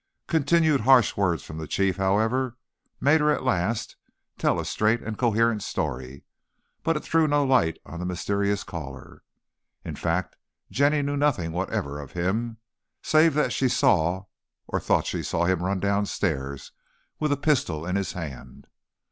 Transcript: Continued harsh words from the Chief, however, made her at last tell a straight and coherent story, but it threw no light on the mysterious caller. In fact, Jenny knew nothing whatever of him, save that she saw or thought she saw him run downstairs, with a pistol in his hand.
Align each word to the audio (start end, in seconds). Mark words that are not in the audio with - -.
Continued 0.25 0.81
harsh 0.81 1.15
words 1.15 1.43
from 1.43 1.59
the 1.59 1.67
Chief, 1.67 1.97
however, 1.97 2.57
made 2.99 3.21
her 3.21 3.29
at 3.29 3.43
last 3.43 3.97
tell 4.39 4.59
a 4.59 4.65
straight 4.65 4.99
and 5.03 5.15
coherent 5.15 5.61
story, 5.61 6.23
but 6.81 6.97
it 6.97 7.03
threw 7.03 7.27
no 7.27 7.43
light 7.45 7.77
on 7.85 7.99
the 7.99 8.05
mysterious 8.07 8.63
caller. 8.63 9.21
In 9.85 9.95
fact, 9.95 10.37
Jenny 10.71 11.03
knew 11.03 11.17
nothing 11.17 11.51
whatever 11.51 11.99
of 11.99 12.13
him, 12.13 12.57
save 13.03 13.35
that 13.35 13.53
she 13.53 13.69
saw 13.69 14.23
or 14.65 14.79
thought 14.79 15.05
she 15.05 15.21
saw 15.21 15.45
him 15.45 15.61
run 15.61 15.79
downstairs, 15.79 16.71
with 17.19 17.31
a 17.31 17.37
pistol 17.37 17.85
in 17.85 17.95
his 17.95 18.13
hand. 18.13 18.65